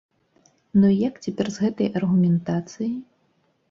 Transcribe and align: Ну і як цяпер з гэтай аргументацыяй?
Ну 0.79 0.85
і 0.93 0.95
як 1.09 1.21
цяпер 1.27 1.53
з 1.59 1.67
гэтай 1.67 1.93
аргументацыяй? 2.03 2.95